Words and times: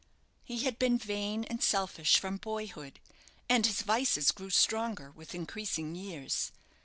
He 0.43 0.63
had 0.63 0.79
been 0.79 0.97
vain 0.97 1.43
and 1.43 1.61
selfish 1.63 2.17
from 2.17 2.37
boyhood, 2.37 2.99
and 3.47 3.67
his 3.67 3.83
vices 3.83 4.31
grew 4.31 4.49
stronger 4.49 5.11
with 5.11 5.35
increasing 5.35 5.93
years. 5.93 6.51